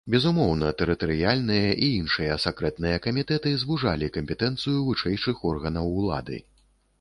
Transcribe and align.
Безумоўна, 0.13 0.69
тэрытарыяльныя 0.77 1.67
і 1.87 1.89
іншыя 1.97 2.37
сакрэтныя 2.45 2.95
камітэты 3.05 3.53
звужалі 3.65 4.11
кампетэнцыю 4.17 4.75
вышэйшых 4.89 5.45
органаў 5.53 5.95
улады. 6.01 6.43